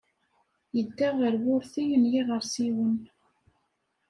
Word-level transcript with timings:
Yedda 0.75 1.09
ɣer 1.19 1.33
wurti 1.43 1.83
n 2.01 2.03
yiɣersiwen. 2.11 2.97